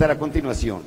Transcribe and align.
Presentar 0.00 0.16
a 0.16 0.18
continuación 0.18 0.82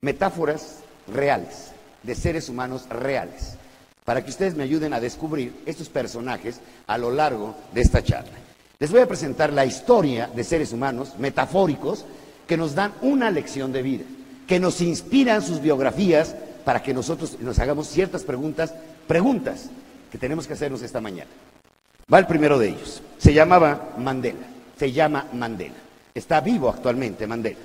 metáforas 0.00 0.78
reales 1.06 1.72
de 2.02 2.14
seres 2.14 2.48
humanos 2.48 2.88
reales 2.88 3.58
para 4.06 4.24
que 4.24 4.30
ustedes 4.30 4.54
me 4.54 4.62
ayuden 4.62 4.94
a 4.94 5.00
descubrir 5.00 5.52
estos 5.66 5.90
personajes 5.90 6.62
a 6.86 6.96
lo 6.96 7.10
largo 7.10 7.54
de 7.74 7.82
esta 7.82 8.02
charla. 8.02 8.32
Les 8.78 8.90
voy 8.90 9.02
a 9.02 9.06
presentar 9.06 9.52
la 9.52 9.66
historia 9.66 10.28
de 10.28 10.44
seres 10.44 10.72
humanos 10.72 11.12
metafóricos 11.18 12.06
que 12.46 12.56
nos 12.56 12.74
dan 12.74 12.94
una 13.02 13.30
lección 13.30 13.70
de 13.70 13.82
vida, 13.82 14.04
que 14.46 14.58
nos 14.58 14.80
inspiran 14.80 15.42
sus 15.42 15.60
biografías 15.60 16.34
para 16.64 16.82
que 16.82 16.94
nosotros 16.94 17.36
nos 17.40 17.58
hagamos 17.58 17.86
ciertas 17.88 18.24
preguntas, 18.24 18.72
preguntas 19.06 19.68
que 20.10 20.16
tenemos 20.16 20.46
que 20.46 20.54
hacernos 20.54 20.80
esta 20.80 21.02
mañana. 21.02 21.28
Va 22.10 22.18
el 22.18 22.26
primero 22.26 22.58
de 22.58 22.70
ellos. 22.70 23.02
Se 23.18 23.34
llamaba 23.34 23.94
Mandela. 23.98 24.46
Se 24.78 24.90
llama 24.90 25.26
Mandela. 25.34 25.87
Está 26.18 26.40
vivo 26.40 26.68
actualmente 26.68 27.28
Mandela. 27.28 27.60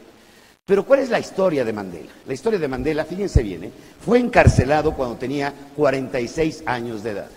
Pero 0.63 0.85
¿cuál 0.85 0.99
es 0.99 1.09
la 1.09 1.19
historia 1.19 1.65
de 1.65 1.73
Mandela? 1.73 2.11
La 2.27 2.33
historia 2.33 2.59
de 2.59 2.67
Mandela, 2.67 3.03
fíjense 3.03 3.41
bien, 3.41 3.63
¿eh? 3.63 3.71
fue 3.99 4.19
encarcelado 4.19 4.93
cuando 4.93 5.15
tenía 5.15 5.51
46 5.75 6.63
años 6.67 7.01
de 7.01 7.11
edad. 7.11 7.29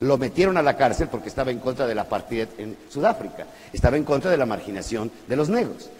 Lo 0.00 0.16
metieron 0.16 0.56
a 0.56 0.62
la 0.62 0.74
cárcel 0.74 1.08
porque 1.08 1.28
estaba 1.28 1.50
en 1.50 1.58
contra 1.58 1.86
de 1.86 1.94
la 1.94 2.08
partida 2.08 2.48
en 2.56 2.76
Sudáfrica, 2.88 3.46
estaba 3.74 3.98
en 3.98 4.04
contra 4.04 4.30
de 4.30 4.38
la 4.38 4.46
marginación 4.46 5.10
de 5.28 5.36
los 5.36 5.50
negros. 5.50 5.90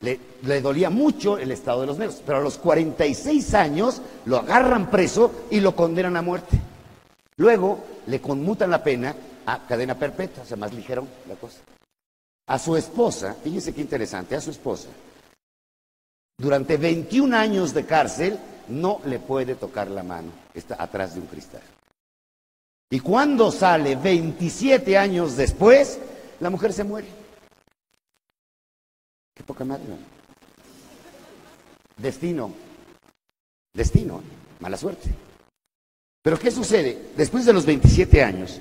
Le, 0.00 0.60
dolía 0.62 0.88
mucho 0.88 1.36
el 1.36 1.50
estado 1.52 1.82
de 1.82 1.86
los 1.86 1.98
negros, 1.98 2.22
pero 2.24 2.38
a 2.38 2.42
los 2.42 2.56
46 2.56 3.54
años 3.54 4.00
lo 4.24 4.38
agarran 4.38 4.90
preso 4.90 5.46
y 5.50 5.60
lo 5.60 5.76
condenan 5.76 6.16
a 6.16 6.22
muerte. 6.22 6.58
Luego 7.36 7.84
le 8.06 8.20
conmutan 8.20 8.70
la 8.70 8.82
pena 8.82 9.14
a 9.44 9.66
cadena 9.66 9.94
perpetua, 9.98 10.44
o 10.44 10.46
sea, 10.46 10.56
más 10.56 10.72
ligero 10.72 11.06
la 11.28 11.34
cosa. 11.36 11.58
A 12.46 12.58
su 12.58 12.76
esposa, 12.76 13.34
fíjense 13.42 13.74
qué 13.74 13.80
interesante, 13.80 14.36
a 14.36 14.40
su 14.40 14.50
esposa, 14.50 14.88
durante 16.36 16.76
21 16.76 17.36
años 17.36 17.72
de 17.72 17.86
cárcel 17.86 18.38
no 18.68 19.00
le 19.06 19.18
puede 19.18 19.54
tocar 19.54 19.88
la 19.90 20.02
mano, 20.02 20.30
está 20.52 20.82
atrás 20.82 21.14
de 21.14 21.20
un 21.20 21.26
cristal. 21.26 21.62
Y 22.90 23.00
cuando 23.00 23.50
sale 23.50 23.96
27 23.96 24.98
años 24.98 25.36
después, 25.36 25.98
la 26.40 26.50
mujer 26.50 26.72
se 26.72 26.84
muere. 26.84 27.08
Qué 29.34 29.42
poca 29.42 29.64
madre. 29.64 29.84
¿no? 29.88 29.96
Destino. 31.96 32.52
Destino. 33.72 34.22
Mala 34.60 34.76
suerte. 34.76 35.10
Pero 36.22 36.38
¿qué 36.38 36.50
sucede? 36.50 37.10
Después 37.16 37.44
de 37.44 37.52
los 37.52 37.66
27 37.66 38.22
años, 38.22 38.60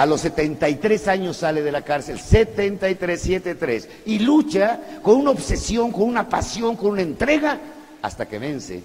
a 0.00 0.06
los 0.06 0.22
73 0.22 1.08
años 1.08 1.36
sale 1.36 1.60
de 1.60 1.70
la 1.70 1.82
cárcel, 1.82 2.18
73, 2.18 3.20
73, 3.20 3.88
y 4.06 4.20
lucha 4.20 4.80
con 5.02 5.16
una 5.16 5.32
obsesión, 5.32 5.92
con 5.92 6.04
una 6.04 6.26
pasión, 6.26 6.74
con 6.74 6.92
una 6.92 7.02
entrega, 7.02 7.60
hasta 8.00 8.26
que 8.26 8.38
vence 8.38 8.82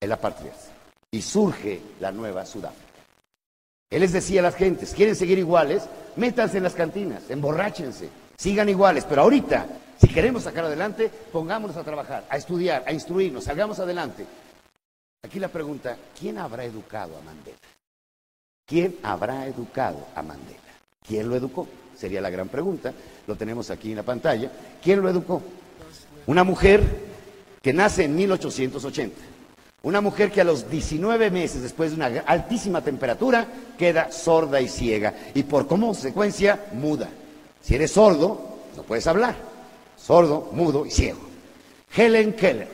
el 0.00 0.10
apartheid. 0.10 0.50
Y 1.12 1.22
surge 1.22 1.80
la 2.00 2.10
nueva 2.10 2.44
Sudáfrica. 2.44 3.04
Él 3.88 4.00
les 4.00 4.12
decía 4.12 4.40
a 4.40 4.42
las 4.42 4.56
gentes, 4.56 4.94
quieren 4.94 5.14
seguir 5.14 5.38
iguales, 5.38 5.84
métanse 6.16 6.56
en 6.56 6.64
las 6.64 6.74
cantinas, 6.74 7.30
emborráchense, 7.30 8.08
sigan 8.36 8.68
iguales, 8.68 9.04
pero 9.08 9.22
ahorita, 9.22 9.68
si 10.00 10.08
queremos 10.08 10.42
sacar 10.42 10.64
adelante, 10.64 11.08
pongámonos 11.30 11.76
a 11.76 11.84
trabajar, 11.84 12.24
a 12.28 12.36
estudiar, 12.36 12.82
a 12.84 12.92
instruirnos, 12.92 13.44
salgamos 13.44 13.78
adelante. 13.78 14.26
Aquí 15.22 15.38
la 15.38 15.46
pregunta, 15.46 15.96
¿quién 16.18 16.38
habrá 16.38 16.64
educado 16.64 17.16
a 17.16 17.20
Mandela? 17.20 17.58
¿Quién 18.72 18.96
habrá 19.02 19.46
educado 19.46 19.98
a 20.14 20.22
Mandela? 20.22 20.56
¿Quién 21.06 21.28
lo 21.28 21.36
educó? 21.36 21.68
Sería 21.94 22.22
la 22.22 22.30
gran 22.30 22.48
pregunta. 22.48 22.90
Lo 23.26 23.36
tenemos 23.36 23.70
aquí 23.70 23.90
en 23.90 23.96
la 23.96 24.02
pantalla. 24.02 24.50
¿Quién 24.82 25.02
lo 25.02 25.10
educó? 25.10 25.42
Una 26.26 26.42
mujer 26.42 26.82
que 27.60 27.74
nace 27.74 28.04
en 28.04 28.16
1880. 28.16 29.14
Una 29.82 30.00
mujer 30.00 30.30
que 30.30 30.40
a 30.40 30.44
los 30.44 30.70
19 30.70 31.30
meses, 31.30 31.60
después 31.60 31.90
de 31.90 31.96
una 31.96 32.22
altísima 32.24 32.80
temperatura, 32.80 33.46
queda 33.76 34.10
sorda 34.10 34.58
y 34.58 34.68
ciega. 34.70 35.16
Y 35.34 35.42
por 35.42 35.66
consecuencia, 35.66 36.58
muda. 36.72 37.10
Si 37.60 37.74
eres 37.74 37.90
sordo, 37.90 38.56
no 38.74 38.84
puedes 38.84 39.06
hablar. 39.06 39.36
Sordo, 39.98 40.48
mudo 40.52 40.86
y 40.86 40.90
ciego. 40.90 41.20
Helen 41.94 42.32
Keller, 42.32 42.70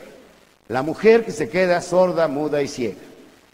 la 0.69 0.81
mujer 0.81 1.25
que 1.25 1.33
se 1.33 1.49
queda 1.49 1.81
sorda, 1.81 2.29
muda 2.29 2.61
y 2.61 2.69
ciega. 2.69 3.08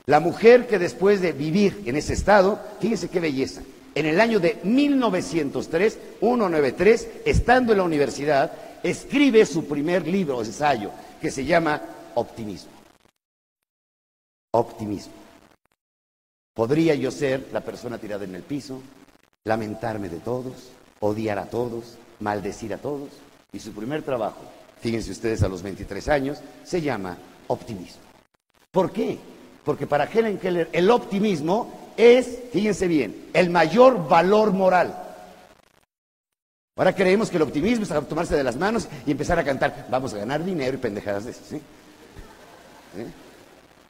La 0.08 0.20
mujer 0.20 0.68
que 0.68 0.78
después 0.78 1.22
de 1.22 1.32
vivir 1.32 1.82
en 1.86 1.96
ese 1.96 2.14
estado, 2.14 2.60
fíjense 2.80 3.10
qué 3.10 3.20
belleza, 3.20 3.62
en 3.96 4.06
el 4.06 4.20
año 4.20 4.40
de 4.40 4.60
1903, 4.64 6.00
193, 6.20 7.10
estando 7.26 7.72
en 7.72 7.78
la 7.80 7.86
universidad, 7.86 8.52
escribe 8.84 9.46
su 9.46 9.66
primer 9.66 10.06
libro, 10.06 10.44
ensayo, 10.44 10.92
que 11.20 11.32
se 11.32 11.46
llama 11.46 11.82
Optimismo. 12.14 12.72
Optimismo. 14.52 15.14
¿Podría 16.54 16.94
yo 16.94 17.10
ser 17.10 17.48
la 17.52 17.62
persona 17.62 17.98
tirada 17.98 18.26
en 18.26 18.36
el 18.36 18.44
piso, 18.44 18.82
lamentarme 19.44 20.10
de 20.10 20.20
todos, 20.20 20.70
odiar 21.00 21.40
a 21.40 21.50
todos, 21.50 21.98
maldecir 22.20 22.74
a 22.74 22.78
todos? 22.78 23.10
Y 23.52 23.60
su 23.60 23.72
primer 23.74 24.04
trabajo, 24.04 24.42
fíjense 24.82 25.12
ustedes 25.12 25.42
a 25.42 25.50
los 25.50 25.64
23 25.64 26.08
años, 26.10 26.40
se 26.64 26.82
llama 26.82 27.18
Optimismo. 27.48 28.02
¿Por 28.72 28.92
qué? 28.92 29.18
Porque 29.66 29.88
para 29.88 30.06
Helen 30.06 30.38
Keller 30.38 30.70
el 30.72 30.90
optimismo 30.92 31.92
es, 31.98 32.38
fíjense 32.54 32.88
bien, 32.88 33.30
el 33.34 33.50
mayor 33.50 34.08
valor 34.08 34.54
moral. 34.54 35.02
Ahora 36.78 36.94
creemos 36.94 37.30
que 37.30 37.38
el 37.38 37.44
optimismo 37.44 37.84
es 37.84 38.08
tomarse 38.08 38.36
de 38.36 38.44
las 38.44 38.58
manos 38.58 38.88
y 39.06 39.12
empezar 39.12 39.40
a 39.40 39.44
cantar, 39.44 39.88
vamos 39.90 40.14
a 40.14 40.18
ganar 40.18 40.44
dinero 40.44 40.76
y 40.76 40.80
pendejadas 40.80 41.26
de 41.26 41.32
esas, 41.32 41.48
¿sí? 41.48 41.62
¿Sí? 42.96 43.04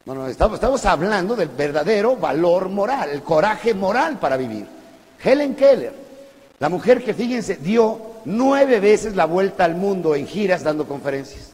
No, 0.06 0.14
no, 0.14 0.28
estamos, 0.28 0.56
estamos 0.56 0.86
hablando 0.86 1.36
del 1.36 1.50
verdadero 1.50 2.16
valor 2.16 2.70
moral, 2.70 3.10
el 3.10 3.24
coraje 3.24 3.74
moral 3.74 4.20
para 4.20 4.38
vivir. 4.38 4.68
Helen 5.22 5.56
Keller, 5.56 5.94
la 6.60 6.70
mujer 6.70 7.04
que, 7.04 7.16
fíjense, 7.16 7.58
dio 7.58 8.00
nueve 8.24 8.80
veces 8.80 9.16
la 9.16 9.26
vuelta 9.26 9.66
al 9.66 9.76
mundo 9.76 10.16
en 10.16 10.28
giras 10.28 10.64
dando 10.64 10.88
conferencias. 10.88 11.54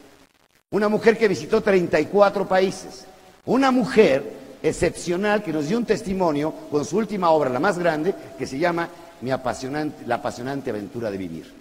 Una 0.70 0.90
mujer 0.90 1.16
que 1.16 1.28
visitó 1.28 1.62
34 1.62 2.46
países 2.46 3.06
Una 3.44 3.70
mujer 3.70 4.58
excepcional 4.62 5.42
que 5.42 5.52
nos 5.52 5.68
dio 5.68 5.76
un 5.76 5.84
testimonio 5.84 6.52
con 6.70 6.84
su 6.84 6.96
última 6.98 7.30
obra, 7.30 7.50
la 7.50 7.58
más 7.58 7.78
grande, 7.78 8.14
que 8.38 8.46
se 8.46 8.58
llama 8.58 8.88
Mi 9.20 9.30
apasionante, 9.30 10.06
La 10.06 10.16
apasionante 10.16 10.70
aventura 10.70 11.10
de 11.10 11.18
vivir. 11.18 11.52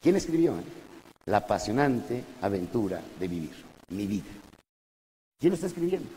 ¿Quién 0.00 0.16
escribió? 0.16 0.52
eh? 0.52 0.62
La 1.26 1.38
apasionante 1.38 2.24
aventura 2.40 3.00
de 3.20 3.28
vivir, 3.28 3.64
mi 3.90 4.06
vida. 4.06 4.30
¿Quién 5.38 5.52
está 5.52 5.66
escribiendo? 5.66 6.08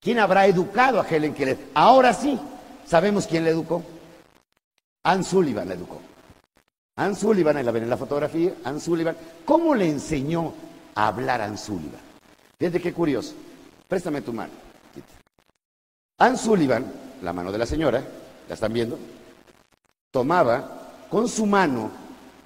¿Quién 0.00 0.18
habrá 0.18 0.46
educado 0.46 1.00
a 1.00 1.06
Helen 1.08 1.32
Keller? 1.32 1.58
Ahora 1.74 2.12
sí, 2.12 2.38
sabemos 2.86 3.26
quién 3.26 3.44
le 3.44 3.50
educó. 3.50 3.82
Ann 5.04 5.24
Sullivan 5.24 5.68
la 5.68 5.74
educó. 5.74 6.00
Ann 6.96 7.16
Sullivan, 7.16 7.56
ahí 7.56 7.64
la 7.64 7.70
ven 7.72 7.84
en 7.84 7.90
la 7.90 7.96
fotografía, 7.96 8.52
Ann 8.64 8.80
Sullivan. 8.80 9.16
¿Cómo 9.44 9.74
le 9.74 9.88
enseñó 9.88 10.52
a 10.94 11.06
hablar 11.06 11.40
a 11.40 11.46
Ann 11.46 11.56
Sullivan? 11.56 12.00
Fíjate 12.58 12.80
qué 12.80 12.92
curioso. 12.92 13.34
Préstame 13.90 14.22
tu 14.22 14.32
mano. 14.32 14.52
Ann 16.18 16.38
Sullivan, 16.38 16.84
la 17.22 17.32
mano 17.32 17.50
de 17.50 17.58
la 17.58 17.66
señora, 17.66 18.00
¿la 18.46 18.54
están 18.54 18.72
viendo? 18.72 18.96
Tomaba 20.12 21.06
con 21.10 21.28
su 21.28 21.44
mano 21.44 21.90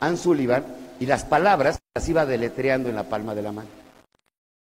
Ann 0.01 0.17
Sullivan 0.17 0.65
y 0.99 1.05
las 1.05 1.27
palabras 1.27 1.79
las 1.95 2.09
iba 2.09 2.25
deletreando 2.25 2.89
en 2.89 2.95
la 2.95 3.03
palma 3.03 3.35
de 3.35 3.43
la 3.43 3.53
mano. 3.53 3.69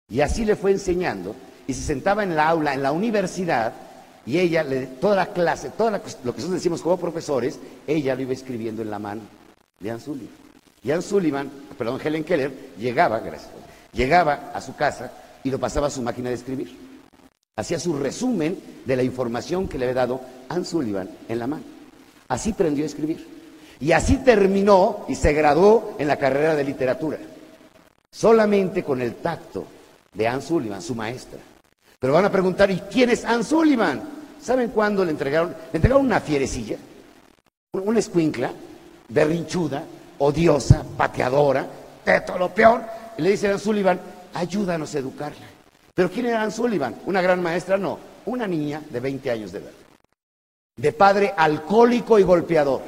Y 0.09 0.21
así 0.21 0.45
le 0.45 0.55
fue 0.55 0.71
enseñando 0.71 1.35
y 1.67 1.73
se 1.73 1.81
sentaba 1.81 2.23
en 2.23 2.37
la 2.37 2.47
aula, 2.47 2.73
en 2.73 2.81
la 2.81 2.93
universidad, 2.93 3.73
y 4.25 4.39
ella, 4.39 4.63
le, 4.63 4.87
toda 4.87 5.17
la 5.17 5.33
clase, 5.33 5.71
todo 5.71 5.91
lo 5.91 6.01
que 6.01 6.11
nosotros 6.23 6.51
decimos 6.51 6.81
como 6.81 6.97
profesores, 6.97 7.59
ella 7.87 8.15
lo 8.15 8.21
iba 8.21 8.31
escribiendo 8.31 8.81
en 8.83 8.89
la 8.89 8.99
mano 8.99 9.23
de 9.81 9.91
Ann 9.91 9.99
Sullivan. 9.99 10.33
Y 10.81 10.91
Ann 10.91 11.01
Sullivan, 11.01 11.51
perdón, 11.77 11.99
Helen 12.01 12.23
Keller, 12.23 12.53
llegaba, 12.77 13.19
gracias, 13.19 13.51
llegaba 13.91 14.53
a 14.53 14.61
su 14.61 14.77
casa 14.77 15.11
y 15.43 15.49
lo 15.49 15.59
pasaba 15.59 15.87
a 15.87 15.91
su 15.91 16.01
máquina 16.01 16.29
de 16.29 16.35
escribir. 16.35 16.75
Hacía 17.55 17.79
su 17.79 17.97
resumen 17.97 18.57
de 18.85 18.95
la 18.95 19.03
información 19.03 19.67
que 19.67 19.77
le 19.77 19.85
había 19.85 20.01
dado 20.01 20.21
Ann 20.47 20.65
Sullivan 20.65 21.09
en 21.27 21.39
la 21.39 21.47
mano. 21.47 21.63
Así 22.29 22.51
aprendió 22.51 22.83
a 22.83 22.87
escribir. 22.87 23.27
Y 23.79 23.91
así 23.91 24.17
terminó 24.17 25.05
y 25.07 25.15
se 25.15 25.33
graduó 25.33 25.95
en 25.99 26.07
la 26.07 26.17
carrera 26.17 26.55
de 26.55 26.63
literatura. 26.63 27.17
Solamente 28.11 28.83
con 28.83 29.01
el 29.01 29.15
tacto 29.15 29.65
de 30.13 30.27
Ann 30.27 30.41
Sullivan, 30.41 30.81
su 30.81 30.95
maestra. 30.95 31.39
Pero 31.99 32.13
van 32.13 32.25
a 32.25 32.31
preguntar, 32.31 32.71
¿y 32.71 32.79
quién 32.91 33.09
es 33.09 33.25
Ann 33.25 33.43
Sullivan? 33.43 34.01
¿Saben 34.41 34.69
cuándo 34.69 35.03
le 35.03 35.11
entregaron? 35.11 35.49
Le 35.49 35.77
entregaron 35.77 36.05
una 36.05 36.21
fierecilla, 36.21 36.77
una 37.73 37.99
escuincla, 37.99 38.51
berrinchuda, 39.09 39.83
odiosa, 40.19 40.83
pateadora, 40.97 41.67
de 42.05 42.21
todo 42.21 42.37
lo 42.37 42.53
peor. 42.53 42.81
Y 43.17 43.21
le 43.21 43.31
dice 43.31 43.49
a 43.49 43.51
Ann 43.51 43.59
Sullivan, 43.59 43.99
ayúdanos 44.33 44.93
a 44.95 44.99
educarla. 44.99 45.45
¿Pero 45.93 46.09
quién 46.09 46.27
era 46.27 46.41
Ann 46.41 46.51
Sullivan? 46.51 46.95
¿Una 47.05 47.21
gran 47.21 47.41
maestra? 47.41 47.77
No, 47.77 47.99
una 48.25 48.47
niña 48.47 48.81
de 48.89 48.99
20 48.99 49.31
años 49.31 49.51
de 49.51 49.59
edad. 49.59 49.71
De 50.77 50.93
padre 50.93 51.33
alcohólico 51.35 52.17
y 52.19 52.23
golpeador. 52.23 52.81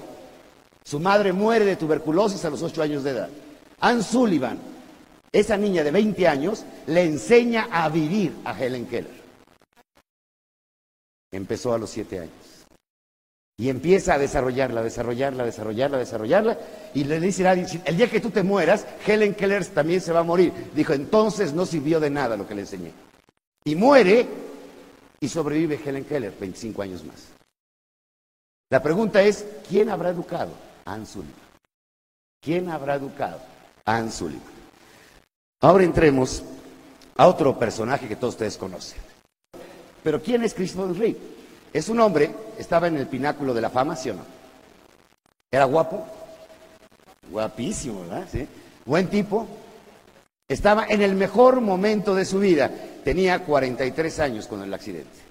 Su 0.84 1.00
madre 1.00 1.34
muere 1.34 1.66
de 1.66 1.76
tuberculosis 1.76 2.44
a 2.46 2.50
los 2.50 2.62
8 2.62 2.82
años 2.82 3.04
de 3.04 3.12
edad. 3.12 3.30
Ann 3.80 4.04
Sullivan, 4.04 4.60
esa 5.32 5.58
niña 5.58 5.84
de 5.84 5.92
20 5.92 6.28
años, 6.28 6.64
le 6.88 7.04
enseña 7.04 7.68
a 7.72 7.90
vivir 7.90 8.34
a 8.46 8.58
Helen 8.58 8.86
Keller. 8.86 9.22
Empezó 11.32 11.74
a 11.74 11.78
los 11.78 11.90
7 11.90 12.20
años. 12.20 12.51
Y 13.62 13.70
empieza 13.70 14.16
a 14.16 14.18
desarrollarla, 14.18 14.82
desarrollarla, 14.82 15.46
desarrollarla, 15.46 16.00
desarrollarla. 16.00 16.58
Y 16.96 17.04
le 17.04 17.20
dice 17.20 17.48
el 17.86 17.96
día 17.96 18.10
que 18.10 18.20
tú 18.20 18.32
te 18.32 18.42
mueras, 18.42 18.88
Helen 19.06 19.36
Keller 19.36 19.64
también 19.68 20.02
se 20.02 20.12
va 20.12 20.22
a 20.22 20.24
morir. 20.24 20.52
Dijo, 20.74 20.94
entonces 20.94 21.54
no 21.54 21.68
sirvió 21.68 22.00
de 22.00 22.10
nada 22.10 22.36
lo 22.36 22.48
que 22.48 22.56
le 22.56 22.62
enseñé. 22.62 22.92
Y 23.64 23.76
muere 23.76 24.26
y 25.20 25.30
sobrevive 25.30 25.80
Helen 25.86 26.06
Keller 26.06 26.34
25 26.40 26.82
años 26.82 27.04
más. 27.04 27.28
La 28.72 28.82
pregunta 28.82 29.22
es, 29.22 29.46
¿quién 29.70 29.90
habrá 29.90 30.10
educado? 30.10 30.54
a 30.86 30.94
Ann 30.94 31.06
Sullivan. 31.06 31.36
¿Quién 32.42 32.68
habrá 32.68 32.96
educado? 32.96 33.42
a 33.86 33.96
Ann 33.96 34.12
Sullivan. 34.12 34.42
Ahora 35.62 35.84
entremos 35.84 36.42
a 37.16 37.28
otro 37.28 37.60
personaje 37.60 38.08
que 38.08 38.16
todos 38.16 38.34
ustedes 38.34 38.58
conocen. 38.58 38.98
Pero 40.02 40.20
¿quién 40.20 40.44
es 40.44 40.56
Christopher 40.56 40.98
Reeve? 40.98 41.41
Es 41.74 41.88
un 41.88 42.00
hombre, 42.02 42.32
estaba 42.58 42.88
en 42.88 42.98
el 42.98 43.08
pináculo 43.08 43.54
de 43.54 43.62
la 43.62 43.70
fama, 43.70 43.96
¿sí 43.96 44.10
o 44.10 44.16
no? 44.16 44.26
Era 45.50 45.66
guapo, 45.66 46.06
guapísimo, 47.30 48.02
¿verdad? 48.02 48.28
¿Sí? 48.32 48.48
Buen 48.86 49.08
tipo. 49.08 49.48
Estaba 50.48 50.86
en 50.88 51.02
el 51.02 51.16
mejor 51.16 51.62
momento 51.62 52.14
de 52.14 52.26
su 52.26 52.40
vida. 52.40 52.70
Tenía 53.04 53.40
43 53.40 54.20
años 54.20 54.48
con 54.48 54.62
el 54.62 54.74
accidente. 54.74 55.31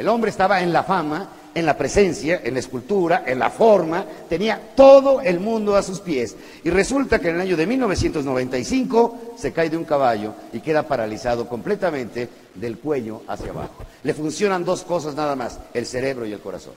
El 0.00 0.08
hombre 0.08 0.30
estaba 0.30 0.62
en 0.62 0.72
la 0.72 0.82
fama, 0.82 1.28
en 1.54 1.66
la 1.66 1.76
presencia, 1.76 2.40
en 2.42 2.54
la 2.54 2.60
escultura, 2.60 3.22
en 3.26 3.38
la 3.38 3.50
forma, 3.50 4.06
tenía 4.30 4.72
todo 4.74 5.20
el 5.20 5.40
mundo 5.40 5.76
a 5.76 5.82
sus 5.82 6.00
pies. 6.00 6.36
Y 6.64 6.70
resulta 6.70 7.18
que 7.18 7.28
en 7.28 7.34
el 7.34 7.42
año 7.42 7.54
de 7.54 7.66
1995 7.66 9.34
se 9.36 9.52
cae 9.52 9.68
de 9.68 9.76
un 9.76 9.84
caballo 9.84 10.32
y 10.54 10.60
queda 10.60 10.84
paralizado 10.84 11.46
completamente 11.46 12.30
del 12.54 12.78
cuello 12.78 13.24
hacia 13.28 13.50
abajo. 13.50 13.84
Le 14.02 14.14
funcionan 14.14 14.64
dos 14.64 14.84
cosas 14.84 15.14
nada 15.14 15.36
más, 15.36 15.60
el 15.74 15.84
cerebro 15.84 16.24
y 16.24 16.32
el 16.32 16.40
corazón. 16.40 16.72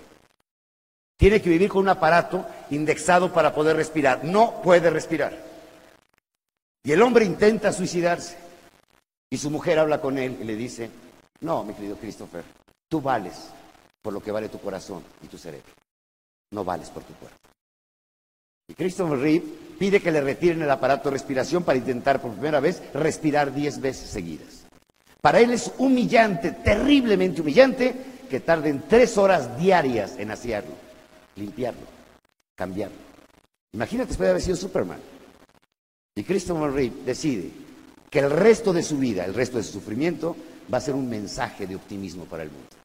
Tiene 1.16 1.42
que 1.42 1.50
vivir 1.50 1.69
con 1.69 1.84
un 1.84 1.88
aparato 1.88 2.46
indexado 2.72 3.31
para 3.31 3.56
poder 3.56 3.78
respirar. 3.78 4.26
No 4.26 4.62
puede 4.62 4.90
respirar. 4.90 5.31
Y 6.84 6.92
el 6.92 7.02
hombre 7.02 7.24
intenta 7.24 7.72
suicidarse. 7.72 8.36
Y 9.30 9.38
su 9.38 9.50
mujer 9.50 9.80
habla 9.80 10.02
con 10.02 10.18
él 10.18 10.40
y 10.42 10.44
le 10.44 10.58
dice, 10.58 10.90
no, 11.40 11.64
mi 11.64 11.74
querido 11.74 11.96
Christopher, 11.96 12.44
Tú 12.94 13.01
vales 13.01 13.50
por 14.04 14.13
lo 14.13 14.22
que 14.22 14.31
vale 14.31 14.50
tu 14.50 14.60
corazón 14.60 15.01
y 15.24 15.25
tu 15.25 15.36
cerebro. 15.36 15.74
No 16.51 16.63
vales 16.63 16.92
por 16.92 17.01
tu 17.01 17.16
cuerpo. 17.16 17.40
Y 18.68 18.75
Christopher 18.75 19.18
Reeve 19.18 19.45
pide 19.80 20.00
que 20.00 20.12
le 20.12 20.22
retiren 20.22 20.62
el 20.62 20.69
aparato 20.69 21.10
de 21.10 21.13
respiración 21.13 21.63
para 21.63 21.80
intentar 21.80 22.22
por 22.22 22.34
primera 22.34 22.60
vez 22.60 22.84
respirar 22.94 23.51
diez 23.51 23.81
veces 23.81 24.12
seguidas. 24.12 24.68
Para 25.22 25.40
él 25.40 25.50
es 25.54 25.72
humillante, 25.80 26.51
terriblemente 26.51 27.42
humillante, 27.42 27.95
que 28.30 28.42
tarden 28.42 28.84
tres 28.88 29.18
horas 29.18 29.57
diarias 29.57 30.13
en 30.19 30.30
asearlo, 30.30 30.75
limpiarlo, 31.36 31.88
cambiarlo. 32.56 32.98
Imagínate 33.72 34.10
después 34.10 34.28
de 34.28 34.30
haber 34.30 34.44
sido 34.44 34.56
Superman. 34.56 35.00
Y 36.16 36.24
Christopher 36.24 36.72
Reeve 36.72 36.98
decide 37.06 37.50
que 38.12 38.19
el 38.19 38.30
resto 38.30 38.72
de 38.72 38.84
su 38.84 39.00
vida, 39.00 39.25
el 39.25 39.34
resto 39.34 39.57
de 39.57 39.63
su 39.63 39.72
sufrimiento, 39.72 40.36
va 40.72 40.78
a 40.78 40.81
ser 40.81 40.94
un 40.94 41.10
mensaje 41.10 41.66
de 41.66 41.75
optimismo 41.75 42.25
para 42.25 42.44
el 42.44 42.51
mundo 42.51 42.82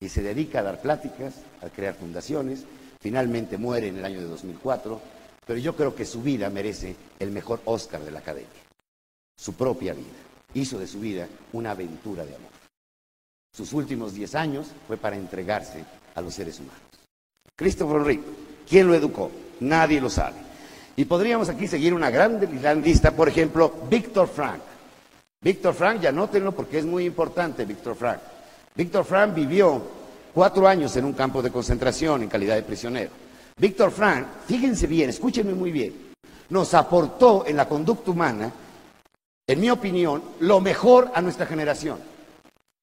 y 0.00 0.08
se 0.08 0.22
dedica 0.22 0.60
a 0.60 0.62
dar 0.62 0.80
pláticas, 0.80 1.34
a 1.62 1.68
crear 1.68 1.94
fundaciones. 1.94 2.64
Finalmente 3.00 3.58
muere 3.58 3.88
en 3.88 3.98
el 3.98 4.04
año 4.04 4.20
de 4.20 4.26
2004, 4.26 5.00
pero 5.46 5.58
yo 5.58 5.74
creo 5.76 5.94
que 5.94 6.04
su 6.04 6.22
vida 6.22 6.50
merece 6.50 6.96
el 7.18 7.30
mejor 7.30 7.60
Oscar 7.64 8.02
de 8.02 8.10
la 8.10 8.20
Academia. 8.20 8.48
Su 9.36 9.54
propia 9.54 9.94
vida. 9.94 10.06
Hizo 10.54 10.78
de 10.78 10.86
su 10.86 11.00
vida 11.00 11.28
una 11.52 11.72
aventura 11.72 12.24
de 12.24 12.34
amor. 12.34 12.50
Sus 13.54 13.72
últimos 13.72 14.14
10 14.14 14.34
años 14.34 14.68
fue 14.86 14.96
para 14.96 15.16
entregarse 15.16 15.84
a 16.14 16.20
los 16.20 16.34
seres 16.34 16.58
humanos. 16.58 16.78
Christopher 17.56 18.02
Reeve, 18.02 18.22
¿quién 18.68 18.86
lo 18.86 18.94
educó? 18.94 19.30
Nadie 19.60 20.00
lo 20.00 20.10
sabe. 20.10 20.36
Y 20.96 21.04
podríamos 21.04 21.48
aquí 21.48 21.68
seguir 21.68 21.94
una 21.94 22.10
gran, 22.10 22.40
lista, 22.82 23.12
por 23.12 23.28
ejemplo, 23.28 23.72
Víctor 23.88 24.28
Frank. 24.28 24.60
Víctor 25.40 25.74
Frank, 25.74 26.00
ya 26.00 26.10
nótenlo 26.10 26.52
porque 26.52 26.78
es 26.78 26.84
muy 26.84 27.04
importante, 27.04 27.64
Víctor 27.64 27.94
Frank. 27.94 28.18
Víctor 28.78 29.04
Frank 29.04 29.34
vivió 29.34 29.82
cuatro 30.32 30.68
años 30.68 30.96
en 30.96 31.04
un 31.04 31.12
campo 31.12 31.42
de 31.42 31.50
concentración 31.50 32.22
en 32.22 32.28
calidad 32.28 32.54
de 32.54 32.62
prisionero. 32.62 33.10
Víctor 33.56 33.90
Frank, 33.90 34.24
fíjense 34.46 34.86
bien, 34.86 35.10
escúchenme 35.10 35.52
muy 35.52 35.72
bien, 35.72 36.12
nos 36.50 36.72
aportó 36.74 37.44
en 37.44 37.56
la 37.56 37.68
conducta 37.68 38.12
humana, 38.12 38.52
en 39.48 39.60
mi 39.60 39.68
opinión, 39.68 40.22
lo 40.38 40.60
mejor 40.60 41.10
a 41.12 41.20
nuestra 41.20 41.44
generación. 41.44 41.98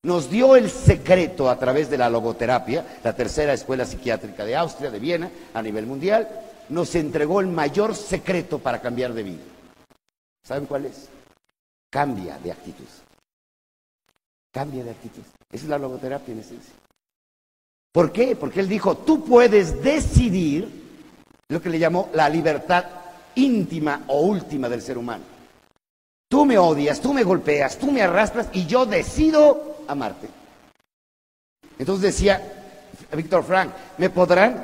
Nos 0.04 0.30
dio 0.30 0.58
el 0.58 0.70
secreto 0.70 1.50
a 1.50 1.58
través 1.58 1.90
de 1.90 1.98
la 1.98 2.10
logoterapia, 2.10 3.00
la 3.02 3.16
tercera 3.16 3.54
escuela 3.54 3.86
psiquiátrica 3.86 4.44
de 4.44 4.58
Austria, 4.58 4.92
de 4.92 5.00
Viena, 5.00 5.32
a 5.54 5.62
nivel 5.62 5.86
mundial, 5.86 6.28
nos 6.68 6.94
entregó 6.96 7.40
el 7.40 7.48
mayor 7.48 7.96
secreto 7.96 8.60
para 8.60 8.82
cambiar 8.82 9.14
de 9.14 9.24
vida. 9.24 9.44
¿Saben 10.44 10.66
cuál 10.66 10.88
es? 10.88 11.08
Cambia 11.90 12.38
de 12.38 12.52
actitud. 12.52 13.05
Cambia 14.56 14.86
de 14.86 14.92
actitud. 14.92 15.22
Esa 15.52 15.64
es 15.64 15.70
la 15.70 15.78
logoterapia 15.78 16.32
en 16.32 16.40
esencia. 16.40 16.74
¿Por 17.92 18.14
qué? 18.14 18.38
Porque 18.38 18.62
él 18.62 18.70
dijo, 18.70 18.96
tú 18.96 19.26
puedes 19.26 19.84
decidir 19.84 20.70
lo 21.50 21.62
que 21.62 21.70
le 21.70 21.78
llamó 21.78 22.10
la 22.14 22.30
libertad 22.30 22.86
íntima 23.36 24.06
o 24.08 24.22
última 24.22 24.70
del 24.70 24.82
ser 24.82 24.98
humano. 24.98 25.26
Tú 26.30 26.46
me 26.46 26.58
odias, 26.58 27.02
tú 27.02 27.14
me 27.14 27.24
golpeas, 27.24 27.78
tú 27.78 27.92
me 27.92 28.02
arrastras 28.02 28.48
y 28.54 28.66
yo 28.66 28.86
decido 28.86 29.84
amarte. 29.90 30.30
Entonces 31.78 32.14
decía 32.14 32.42
Víctor 33.12 33.44
Frank, 33.44 33.72
me 33.98 34.10
podrán 34.10 34.64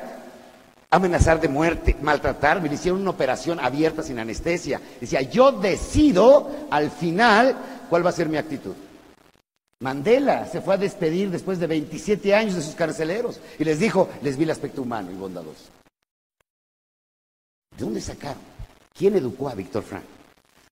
amenazar 0.88 1.38
de 1.38 1.48
muerte, 1.48 1.96
maltratar, 2.00 2.62
me 2.62 2.72
hicieron 2.72 3.02
una 3.02 3.10
operación 3.10 3.60
abierta 3.60 4.02
sin 4.02 4.18
anestesia. 4.18 4.80
Decía, 4.98 5.20
yo 5.20 5.52
decido 5.52 6.50
al 6.70 6.90
final 6.90 7.54
cuál 7.90 8.06
va 8.06 8.08
a 8.08 8.14
ser 8.14 8.30
mi 8.30 8.38
actitud. 8.38 8.72
Mandela 9.82 10.46
se 10.46 10.60
fue 10.60 10.74
a 10.74 10.78
despedir 10.78 11.28
después 11.28 11.58
de 11.58 11.66
27 11.66 12.36
años 12.36 12.54
de 12.54 12.62
sus 12.62 12.76
carceleros 12.76 13.40
y 13.58 13.64
les 13.64 13.80
dijo, 13.80 14.08
les 14.22 14.36
vi 14.36 14.44
el 14.44 14.52
aspecto 14.52 14.80
humano 14.80 15.10
y 15.10 15.14
bondadoso. 15.14 15.70
¿De 17.76 17.84
dónde 17.84 18.00
sacaron? 18.00 18.42
¿Quién 18.96 19.16
educó 19.16 19.48
a 19.48 19.56
Víctor 19.56 19.82
Frank? 19.82 20.04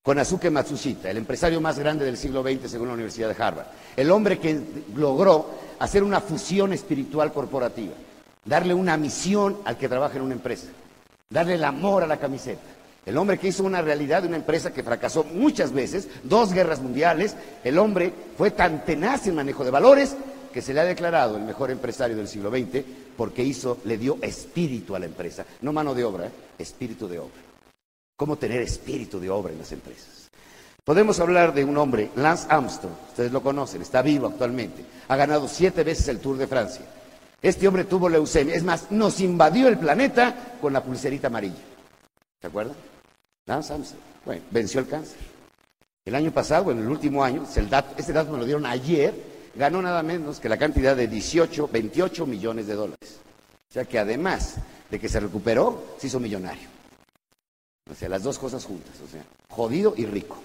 Konazuke 0.00 0.48
Matsushita, 0.48 1.10
el 1.10 1.16
empresario 1.16 1.60
más 1.60 1.76
grande 1.76 2.04
del 2.04 2.16
siglo 2.16 2.44
XX 2.44 2.70
según 2.70 2.86
la 2.86 2.94
Universidad 2.94 3.28
de 3.34 3.42
Harvard, 3.42 3.66
el 3.96 4.10
hombre 4.12 4.38
que 4.38 4.60
logró 4.94 5.58
hacer 5.80 6.04
una 6.04 6.20
fusión 6.20 6.72
espiritual 6.72 7.32
corporativa, 7.32 7.94
darle 8.44 8.74
una 8.74 8.96
misión 8.96 9.58
al 9.64 9.76
que 9.76 9.88
trabaja 9.88 10.18
en 10.18 10.22
una 10.22 10.34
empresa, 10.34 10.68
darle 11.28 11.54
el 11.54 11.64
amor 11.64 12.04
a 12.04 12.06
la 12.06 12.20
camiseta. 12.20 12.62
El 13.06 13.16
hombre 13.16 13.38
que 13.38 13.48
hizo 13.48 13.64
una 13.64 13.82
realidad 13.82 14.22
de 14.22 14.28
una 14.28 14.36
empresa 14.36 14.72
que 14.72 14.82
fracasó 14.82 15.24
muchas 15.24 15.72
veces, 15.72 16.08
dos 16.22 16.52
guerras 16.52 16.80
mundiales, 16.80 17.34
el 17.64 17.78
hombre 17.78 18.12
fue 18.36 18.50
tan 18.50 18.84
tenaz 18.84 19.26
en 19.26 19.34
manejo 19.34 19.64
de 19.64 19.70
valores 19.70 20.16
que 20.52 20.62
se 20.62 20.74
le 20.74 20.80
ha 20.80 20.84
declarado 20.84 21.36
el 21.36 21.44
mejor 21.44 21.70
empresario 21.70 22.16
del 22.16 22.28
siglo 22.28 22.50
XX 22.50 22.84
porque 23.16 23.42
hizo, 23.42 23.78
le 23.84 23.96
dio 23.98 24.18
espíritu 24.20 24.94
a 24.94 24.98
la 24.98 25.06
empresa, 25.06 25.44
no 25.62 25.72
mano 25.72 25.94
de 25.94 26.04
obra, 26.04 26.26
¿eh? 26.26 26.30
espíritu 26.58 27.08
de 27.08 27.18
obra 27.18 27.50
cómo 28.20 28.36
tener 28.36 28.60
espíritu 28.60 29.18
de 29.18 29.30
obra 29.30 29.50
en 29.50 29.58
las 29.58 29.72
empresas. 29.72 30.28
Podemos 30.84 31.18
hablar 31.20 31.54
de 31.54 31.64
un 31.64 31.78
hombre, 31.78 32.10
Lance 32.16 32.46
Armstrong, 32.50 32.92
ustedes 33.08 33.32
lo 33.32 33.42
conocen, 33.42 33.80
está 33.80 34.02
vivo 34.02 34.26
actualmente, 34.26 34.84
ha 35.08 35.16
ganado 35.16 35.48
siete 35.48 35.84
veces 35.84 36.06
el 36.08 36.18
Tour 36.18 36.36
de 36.36 36.46
Francia. 36.46 36.84
Este 37.40 37.66
hombre 37.66 37.84
tuvo 37.84 38.10
leucemia, 38.10 38.54
es 38.54 38.62
más, 38.62 38.90
nos 38.90 39.20
invadió 39.20 39.68
el 39.68 39.78
planeta 39.78 40.58
con 40.60 40.74
la 40.74 40.82
pulserita 40.82 41.28
amarilla. 41.28 41.62
¿Se 42.42 42.48
acuerdan? 42.48 42.76
Bueno, 44.24 44.42
venció 44.50 44.80
el 44.80 44.86
cáncer. 44.86 45.18
El 46.04 46.14
año 46.14 46.30
pasado, 46.30 46.70
en 46.70 46.78
el 46.78 46.88
último 46.88 47.24
año, 47.24 47.44
este 47.44 48.12
dato 48.12 48.32
me 48.32 48.38
lo 48.38 48.44
dieron 48.44 48.64
ayer, 48.64 49.12
ganó 49.56 49.82
nada 49.82 50.02
menos 50.02 50.38
que 50.38 50.48
la 50.48 50.56
cantidad 50.56 50.96
de 50.96 51.08
18, 51.08 51.68
28 51.72 52.26
millones 52.26 52.68
de 52.68 52.74
dólares. 52.74 53.18
O 53.68 53.72
sea 53.72 53.84
que 53.84 53.98
además 53.98 54.56
de 54.88 55.00
que 55.00 55.08
se 55.08 55.18
recuperó, 55.18 55.96
se 55.98 56.06
hizo 56.06 56.20
millonario. 56.20 56.68
O 57.90 57.94
sea, 57.94 58.08
las 58.08 58.22
dos 58.22 58.38
cosas 58.38 58.64
juntas, 58.64 58.94
o 59.04 59.10
sea, 59.10 59.24
jodido 59.48 59.94
y 59.96 60.06
rico. 60.06 60.36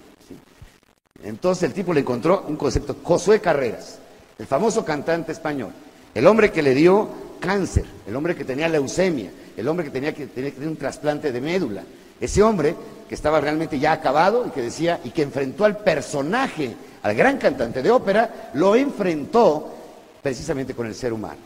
Entonces 1.23 1.63
el 1.63 1.73
tipo 1.73 1.93
le 1.93 2.01
encontró 2.01 2.43
un 2.47 2.55
concepto, 2.55 2.97
Josué 3.03 3.39
Carreras, 3.39 3.99
el 4.37 4.47
famoso 4.47 4.83
cantante 4.83 5.31
español, 5.31 5.71
el 6.13 6.25
hombre 6.27 6.51
que 6.51 6.61
le 6.61 6.73
dio 6.73 7.09
cáncer, 7.39 7.85
el 8.07 8.15
hombre 8.15 8.35
que 8.35 8.45
tenía 8.45 8.67
leucemia, 8.67 9.31
el 9.55 9.67
hombre 9.67 9.85
que 9.85 9.91
tenía 9.91 10.13
que, 10.13 10.27
tenía 10.27 10.49
que 10.49 10.55
tener 10.55 10.69
un 10.69 10.77
trasplante 10.77 11.31
de 11.31 11.41
médula, 11.41 11.83
ese 12.19 12.41
hombre 12.43 12.75
que 13.07 13.15
estaba 13.15 13.41
realmente 13.41 13.79
ya 13.79 13.91
acabado 13.91 14.45
y 14.47 14.49
que 14.51 14.61
decía, 14.61 14.99
y 15.03 15.11
que 15.11 15.23
enfrentó 15.23 15.65
al 15.65 15.77
personaje, 15.77 16.75
al 17.03 17.15
gran 17.15 17.37
cantante 17.37 17.81
de 17.81 17.91
ópera, 17.91 18.51
lo 18.53 18.75
enfrentó 18.75 19.73
precisamente 20.21 20.73
con 20.73 20.87
el 20.87 20.95
ser 20.95 21.13
humano. 21.13 21.39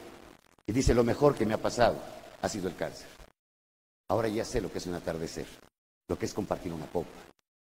Y 0.66 0.72
dice, 0.72 0.94
lo 0.94 1.04
mejor 1.04 1.36
que 1.36 1.46
me 1.46 1.54
ha 1.54 1.62
pasado 1.62 1.96
ha 2.42 2.50
sido 2.50 2.68
el 2.68 2.76
cáncer. 2.76 3.08
Ahora 4.08 4.28
ya 4.28 4.46
sé 4.46 4.62
lo 4.62 4.72
que 4.72 4.78
es 4.78 4.88
un 4.88 4.96
atardecer 4.96 5.46
lo 6.10 6.18
que 6.18 6.26
es 6.26 6.34
compartir 6.34 6.74
una 6.74 6.88
copa, 6.88 7.08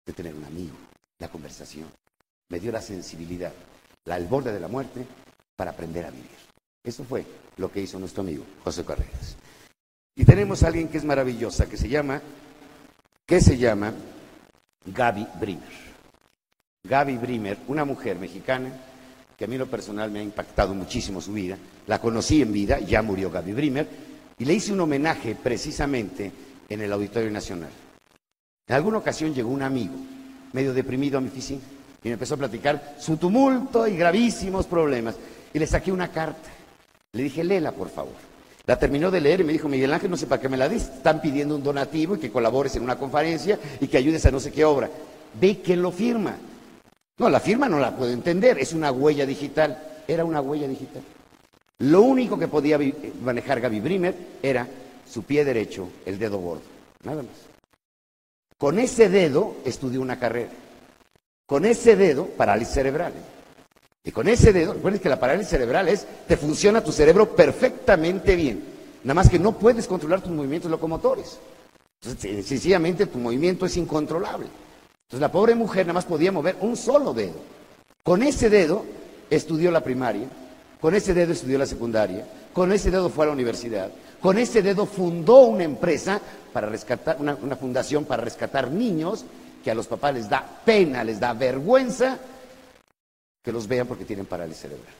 de 0.04 0.12
tener 0.12 0.34
un 0.34 0.44
amigo, 0.44 0.74
la 1.20 1.28
conversación. 1.28 1.88
Me 2.50 2.60
dio 2.60 2.70
la 2.72 2.82
sensibilidad, 2.82 3.52
la, 4.04 4.16
el 4.18 4.26
borde 4.26 4.52
de 4.52 4.60
la 4.60 4.68
muerte 4.68 5.06
para 5.56 5.70
aprender 5.70 6.04
a 6.04 6.10
vivir. 6.10 6.28
Eso 6.82 7.04
fue 7.04 7.24
lo 7.56 7.72
que 7.72 7.80
hizo 7.80 7.98
nuestro 7.98 8.22
amigo 8.22 8.44
José 8.64 8.84
Carreras. 8.84 9.36
Y 10.16 10.24
tenemos 10.24 10.62
a 10.62 10.66
alguien 10.66 10.88
que 10.88 10.98
es 10.98 11.04
maravillosa, 11.04 11.66
que 11.66 11.76
se 11.76 11.88
llama, 11.88 12.20
que 13.26 13.40
se 13.40 13.56
llama 13.56 13.92
Gaby 14.84 15.26
Brimer. 15.40 15.84
Gaby 16.86 17.16
Brimer, 17.16 17.58
una 17.68 17.84
mujer 17.84 18.18
mexicana 18.18 18.70
que 19.36 19.46
a 19.46 19.48
mí 19.48 19.56
lo 19.56 19.66
personal 19.66 20.10
me 20.10 20.20
ha 20.20 20.22
impactado 20.22 20.74
muchísimo 20.74 21.20
su 21.20 21.32
vida. 21.32 21.56
La 21.86 22.00
conocí 22.00 22.42
en 22.42 22.52
vida, 22.52 22.78
ya 22.80 23.02
murió 23.02 23.30
Gaby 23.30 23.52
Brimer, 23.52 23.88
y 24.38 24.44
le 24.44 24.54
hice 24.54 24.72
un 24.72 24.80
homenaje 24.80 25.34
precisamente 25.34 26.30
en 26.68 26.80
el 26.80 26.92
Auditorio 26.92 27.30
Nacional. 27.30 27.70
En 28.66 28.76
alguna 28.76 28.98
ocasión 28.98 29.34
llegó 29.34 29.50
un 29.50 29.62
amigo, 29.62 29.94
medio 30.52 30.72
deprimido 30.72 31.18
a 31.18 31.20
mi 31.20 31.28
oficina, 31.28 31.60
y 32.02 32.08
me 32.08 32.14
empezó 32.14 32.34
a 32.34 32.38
platicar 32.38 32.96
su 33.00 33.16
tumulto 33.16 33.86
y 33.88 33.96
gravísimos 33.96 34.66
problemas. 34.66 35.16
Y 35.52 35.58
le 35.58 35.66
saqué 35.66 35.90
una 35.90 36.08
carta. 36.08 36.50
Le 37.12 37.22
dije, 37.22 37.42
léela, 37.42 37.72
por 37.72 37.88
favor. 37.88 38.33
La 38.66 38.78
terminó 38.78 39.10
de 39.10 39.20
leer 39.20 39.40
y 39.40 39.44
me 39.44 39.52
dijo, 39.52 39.68
Miguel 39.68 39.92
Ángel, 39.92 40.10
no 40.10 40.16
sé 40.16 40.26
para 40.26 40.40
qué 40.40 40.48
me 40.48 40.56
la 40.56 40.68
diste. 40.68 40.96
Están 40.96 41.20
pidiendo 41.20 41.56
un 41.56 41.62
donativo 41.62 42.16
y 42.16 42.18
que 42.18 42.30
colabores 42.30 42.74
en 42.76 42.82
una 42.82 42.96
conferencia 42.96 43.58
y 43.80 43.88
que 43.88 43.98
ayudes 43.98 44.24
a 44.24 44.30
no 44.30 44.40
sé 44.40 44.50
qué 44.50 44.64
obra. 44.64 44.88
Ve 45.38 45.60
que 45.60 45.76
lo 45.76 45.92
firma. 45.92 46.36
No, 47.18 47.28
la 47.28 47.40
firma 47.40 47.68
no 47.68 47.78
la 47.78 47.94
puedo 47.94 48.10
entender, 48.10 48.58
es 48.58 48.72
una 48.72 48.90
huella 48.90 49.26
digital. 49.26 49.78
Era 50.08 50.24
una 50.24 50.40
huella 50.40 50.66
digital. 50.66 51.02
Lo 51.78 52.02
único 52.02 52.38
que 52.38 52.48
podía 52.48 52.78
manejar 53.22 53.60
Gaby 53.60 53.80
Brimer 53.80 54.14
era 54.42 54.66
su 55.08 55.22
pie 55.22 55.44
derecho, 55.44 55.88
el 56.06 56.18
dedo 56.18 56.38
gordo. 56.38 56.62
Nada 57.02 57.22
más. 57.22 57.32
Con 58.56 58.78
ese 58.78 59.08
dedo 59.08 59.56
estudió 59.64 60.00
una 60.00 60.18
carrera. 60.18 60.50
Con 61.46 61.66
ese 61.66 61.96
dedo, 61.96 62.26
parálisis 62.26 62.74
cerebral. 62.74 63.12
Y 64.04 64.12
con 64.12 64.28
ese 64.28 64.52
dedo, 64.52 64.74
recuerden 64.74 65.00
que 65.00 65.08
la 65.08 65.18
parálisis 65.18 65.50
cerebral 65.50 65.88
es, 65.88 66.06
te 66.28 66.36
funciona 66.36 66.84
tu 66.84 66.92
cerebro 66.92 67.34
perfectamente 67.34 68.36
bien. 68.36 68.62
Nada 69.02 69.14
más 69.14 69.30
que 69.30 69.38
no 69.38 69.52
puedes 69.52 69.86
controlar 69.86 70.20
tus 70.20 70.30
movimientos 70.30 70.70
locomotores. 70.70 71.38
Entonces, 72.02 72.46
sencillamente 72.46 73.06
tu 73.06 73.18
movimiento 73.18 73.64
es 73.64 73.76
incontrolable. 73.78 74.46
Entonces 75.06 75.20
la 75.20 75.32
pobre 75.32 75.54
mujer 75.54 75.86
nada 75.86 75.94
más 75.94 76.04
podía 76.04 76.32
mover 76.32 76.56
un 76.60 76.76
solo 76.76 77.14
dedo. 77.14 77.34
Con 78.02 78.22
ese 78.22 78.50
dedo 78.50 78.84
estudió 79.30 79.70
la 79.70 79.82
primaria, 79.82 80.28
con 80.80 80.94
ese 80.94 81.14
dedo 81.14 81.32
estudió 81.32 81.58
la 81.58 81.66
secundaria, 81.66 82.26
con 82.52 82.72
ese 82.72 82.90
dedo 82.90 83.08
fue 83.08 83.24
a 83.24 83.28
la 83.28 83.32
universidad, 83.32 83.90
con 84.20 84.38
ese 84.38 84.60
dedo 84.60 84.86
fundó 84.86 85.46
una 85.46 85.64
empresa 85.64 86.20
para 86.52 86.68
rescatar, 86.68 87.16
una, 87.20 87.56
fundación 87.56 88.04
para 88.04 88.22
rescatar 88.22 88.70
niños 88.70 89.24
que 89.62 89.70
a 89.70 89.74
los 89.74 89.86
papás 89.86 90.14
les 90.14 90.28
da 90.28 90.44
pena, 90.64 91.04
les 91.04 91.20
da 91.20 91.32
vergüenza 91.32 92.18
que 93.44 93.52
los 93.52 93.68
vean 93.68 93.86
porque 93.86 94.04
tienen 94.04 94.26
parálisis 94.26 94.62
cerebral. 94.62 94.94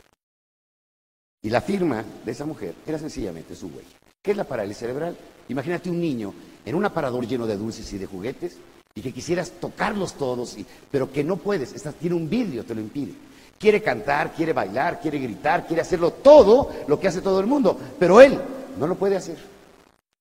Y 1.42 1.50
la 1.50 1.60
firma 1.60 2.04
de 2.24 2.30
esa 2.30 2.44
mujer 2.44 2.74
era 2.86 2.98
sencillamente 2.98 3.56
su 3.56 3.66
huella. 3.66 3.98
¿Qué 4.22 4.30
es 4.30 4.36
la 4.36 4.44
parálisis 4.44 4.78
cerebral? 4.78 5.16
Imagínate 5.48 5.90
un 5.90 6.00
niño 6.00 6.32
en 6.64 6.74
un 6.74 6.84
aparador 6.84 7.26
lleno 7.26 7.46
de 7.46 7.56
dulces 7.56 7.92
y 7.92 7.98
de 7.98 8.06
juguetes 8.06 8.58
y 8.94 9.02
que 9.02 9.12
quisieras 9.12 9.50
tocarlos 9.60 10.14
todos, 10.14 10.56
pero 10.90 11.10
que 11.10 11.24
no 11.24 11.36
puedes, 11.36 11.74
tiene 11.98 12.14
un 12.14 12.30
vidrio, 12.30 12.64
te 12.64 12.74
lo 12.74 12.80
impide. 12.80 13.14
Quiere 13.58 13.82
cantar, 13.82 14.32
quiere 14.32 14.52
bailar, 14.52 15.00
quiere 15.00 15.18
gritar, 15.18 15.66
quiere 15.66 15.82
hacerlo 15.82 16.12
todo 16.12 16.70
lo 16.86 17.00
que 17.00 17.08
hace 17.08 17.20
todo 17.20 17.40
el 17.40 17.46
mundo, 17.46 17.78
pero 17.98 18.20
él 18.20 18.38
no 18.78 18.86
lo 18.86 18.94
puede 18.94 19.16
hacer. 19.16 19.38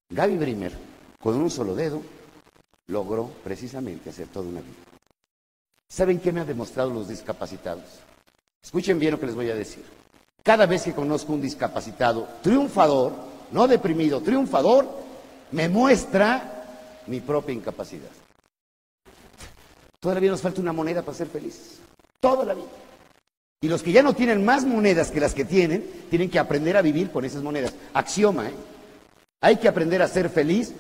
Gaby 0.10 0.38
Brimer 0.38 0.94
con 1.24 1.36
un 1.36 1.50
solo 1.50 1.74
dedo, 1.74 2.02
logró 2.88 3.32
precisamente 3.46 4.10
hacer 4.10 4.28
toda 4.28 4.50
una 4.50 4.60
vida. 4.60 4.76
¿Saben 5.90 6.20
qué 6.20 6.34
me 6.34 6.42
han 6.42 6.48
demostrado 6.48 6.90
los 6.90 7.08
discapacitados? 7.08 7.86
Escuchen 8.64 8.98
bien 8.98 9.12
lo 9.12 9.20
que 9.20 9.26
les 9.26 9.36
voy 9.36 9.50
a 9.50 9.56
decir. 9.56 9.84
Cada 10.42 10.66
vez 10.66 10.84
que 10.84 10.94
conozco 10.94 11.34
un 11.34 11.42
discapacitado 11.42 12.28
triunfador, 12.42 13.14
no 13.52 13.68
deprimido, 13.68 14.22
triunfador, 14.22 14.88
me 15.52 15.70
muestra 15.70 16.66
mi 17.08 17.20
propia 17.20 17.54
incapacidad. 17.54 18.10
Todavía 20.00 20.32
nos 20.32 20.42
falta 20.42 20.62
una 20.62 20.74
moneda 20.74 21.02
para 21.02 21.18
ser 21.18 21.28
felices. 21.28 21.80
Toda 22.20 22.46
la 22.46 22.54
vida. 22.54 22.68
Y 23.62 23.70
los 23.70 23.82
que 23.82 23.94
ya 23.94 24.04
no 24.04 24.14
tienen 24.14 24.44
más 24.44 24.66
monedas 24.66 25.12
que 25.12 25.22
las 25.22 25.34
que 25.34 25.46
tienen, 25.46 25.86
tienen 26.10 26.30
que 26.30 26.40
aprender 26.40 26.76
a 26.76 26.82
vivir 26.82 27.12
con 27.12 27.24
esas 27.24 27.42
monedas. 27.42 27.74
Axioma, 27.94 28.50
¿eh? 28.50 28.54
Hay 29.42 29.58
que 29.58 29.68
aprender 29.68 30.02
a 30.02 30.08
ser 30.08 30.30
feliz 30.30 30.74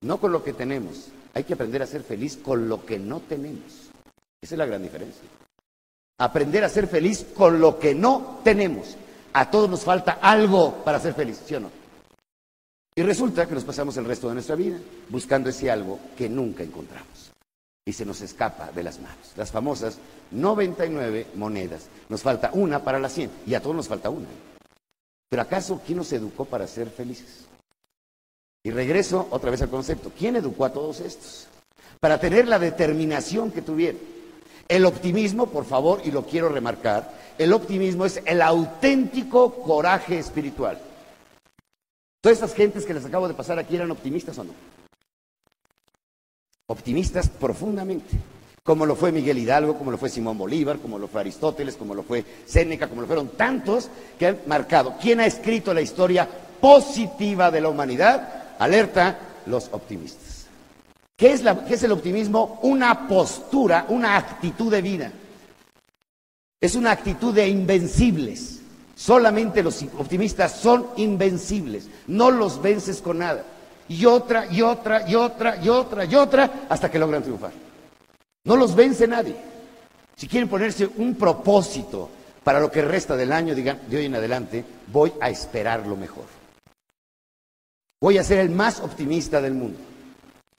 no 0.00 0.18
con 0.18 0.32
lo 0.32 0.44
que 0.44 0.52
tenemos. 0.52 1.08
Hay 1.34 1.44
que 1.44 1.54
aprender 1.54 1.82
a 1.82 1.86
ser 1.86 2.02
feliz 2.02 2.36
con 2.36 2.68
lo 2.68 2.84
que 2.86 2.98
no 2.98 3.20
tenemos. 3.20 3.90
Esa 4.40 4.54
es 4.54 4.58
la 4.58 4.66
gran 4.66 4.82
diferencia. 4.82 5.22
Aprender 6.18 6.62
a 6.64 6.68
ser 6.68 6.86
feliz 6.86 7.26
con 7.34 7.60
lo 7.60 7.78
que 7.78 7.94
no 7.94 8.40
tenemos. 8.44 8.96
A 9.32 9.50
todos 9.50 9.68
nos 9.68 9.82
falta 9.82 10.18
algo 10.20 10.84
para 10.84 11.00
ser 11.00 11.14
feliz, 11.14 11.40
¿sí 11.44 11.56
o 11.56 11.60
no? 11.60 11.70
Y 12.94 13.02
resulta 13.02 13.46
que 13.46 13.54
nos 13.54 13.64
pasamos 13.64 13.96
el 13.96 14.04
resto 14.04 14.28
de 14.28 14.34
nuestra 14.34 14.54
vida 14.54 14.78
buscando 15.08 15.50
ese 15.50 15.70
algo 15.70 15.98
que 16.16 16.28
nunca 16.28 16.62
encontramos. 16.62 17.32
Y 17.84 17.92
se 17.92 18.06
nos 18.06 18.20
escapa 18.20 18.70
de 18.70 18.84
las 18.84 19.00
manos. 19.00 19.32
Las 19.36 19.50
famosas 19.50 19.98
99 20.30 21.26
monedas. 21.34 21.88
Nos 22.08 22.22
falta 22.22 22.50
una 22.52 22.84
para 22.84 23.00
las 23.00 23.12
100. 23.12 23.30
Y 23.46 23.54
a 23.54 23.60
todos 23.60 23.74
nos 23.74 23.88
falta 23.88 24.10
una. 24.10 24.28
Pero 25.28 25.42
¿acaso 25.42 25.82
quién 25.84 25.98
nos 25.98 26.12
educó 26.12 26.44
para 26.44 26.68
ser 26.68 26.88
felices? 26.88 27.46
Y 28.62 28.70
regreso 28.70 29.26
otra 29.30 29.50
vez 29.50 29.60
al 29.62 29.68
concepto. 29.68 30.12
¿Quién 30.16 30.36
educó 30.36 30.64
a 30.64 30.72
todos 30.72 31.00
estos? 31.00 31.48
Para 31.98 32.20
tener 32.20 32.46
la 32.46 32.60
determinación 32.60 33.50
que 33.50 33.60
tuvieron. 33.60 34.13
El 34.68 34.86
optimismo, 34.86 35.46
por 35.46 35.64
favor, 35.64 36.00
y 36.04 36.10
lo 36.10 36.24
quiero 36.24 36.48
remarcar, 36.48 37.12
el 37.38 37.52
optimismo 37.52 38.04
es 38.04 38.22
el 38.24 38.40
auténtico 38.40 39.54
coraje 39.54 40.18
espiritual. 40.18 40.78
Todas 42.20 42.38
estas 42.38 42.54
gentes 42.54 42.86
que 42.86 42.94
les 42.94 43.04
acabo 43.04 43.28
de 43.28 43.34
pasar 43.34 43.58
aquí 43.58 43.76
eran 43.76 43.90
optimistas 43.90 44.38
o 44.38 44.44
no? 44.44 44.52
Optimistas 46.66 47.28
profundamente. 47.28 48.16
como 48.64 48.86
lo 48.86 48.96
fue 48.96 49.12
Miguel 49.12 49.36
Hidalgo, 49.36 49.76
como 49.76 49.90
lo 49.90 49.98
fue 49.98 50.08
Simón 50.08 50.38
Bolívar, 50.38 50.78
como 50.78 50.98
lo 50.98 51.06
fue 51.06 51.20
Aristóteles, 51.20 51.76
como 51.76 51.94
lo 51.94 52.02
fue 52.02 52.24
Séneca, 52.46 52.88
como 52.88 53.02
lo 53.02 53.06
fueron 53.06 53.28
tantos 53.36 53.90
que 54.18 54.26
han 54.26 54.38
marcado. 54.46 54.94
¿Quién 54.98 55.20
ha 55.20 55.26
escrito 55.26 55.74
la 55.74 55.82
historia 55.82 56.26
positiva 56.62 57.50
de 57.50 57.60
la 57.60 57.68
humanidad? 57.68 58.56
Alerta 58.58 59.18
los 59.44 59.68
optimistas. 59.70 60.33
¿Qué 61.16 61.32
es, 61.32 61.42
¿Qué 61.68 61.74
es 61.74 61.82
el 61.82 61.92
optimismo? 61.92 62.58
Una 62.62 63.06
postura, 63.06 63.86
una 63.88 64.16
actitud 64.16 64.70
de 64.70 64.82
vida. 64.82 65.12
Es 66.60 66.74
una 66.74 66.90
actitud 66.90 67.32
de 67.32 67.48
invencibles. 67.48 68.60
Solamente 68.96 69.62
los 69.62 69.82
optimistas 69.98 70.56
son 70.56 70.86
invencibles. 70.96 71.88
No 72.06 72.30
los 72.30 72.60
vences 72.60 73.00
con 73.00 73.18
nada. 73.18 73.44
Y 73.88 74.06
otra, 74.06 74.50
y 74.50 74.62
otra, 74.62 75.08
y 75.08 75.14
otra, 75.14 75.62
y 75.62 75.68
otra, 75.68 76.04
y 76.04 76.14
otra, 76.14 76.66
hasta 76.68 76.90
que 76.90 76.98
logran 76.98 77.22
triunfar. 77.22 77.52
No 78.44 78.56
los 78.56 78.74
vence 78.74 79.06
nadie. 79.06 79.36
Si 80.16 80.26
quieren 80.26 80.48
ponerse 80.48 80.88
un 80.96 81.14
propósito 81.14 82.08
para 82.42 82.60
lo 82.60 82.70
que 82.70 82.82
resta 82.82 83.16
del 83.16 83.32
año, 83.32 83.54
digan, 83.54 83.80
de 83.88 83.96
hoy 83.96 84.06
en 84.06 84.14
adelante, 84.14 84.64
voy 84.88 85.12
a 85.20 85.30
esperar 85.30 85.86
lo 85.86 85.96
mejor. 85.96 86.24
Voy 88.00 88.18
a 88.18 88.24
ser 88.24 88.38
el 88.38 88.50
más 88.50 88.80
optimista 88.80 89.40
del 89.40 89.54
mundo. 89.54 89.78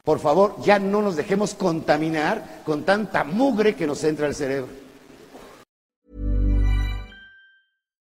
Por 0.05 0.19
favor, 0.19 0.55
ya 0.63 0.77
no 0.77 1.01
nos 1.01 1.15
dejemos 1.15 1.55
contaminar 1.55 2.61
con 2.63 2.83
tanta 2.83 3.23
mugre 3.23 3.75
que 3.75 3.87
nos 3.87 4.03
entra 4.03 4.27
al 4.27 4.35
cerebro. 4.35 4.84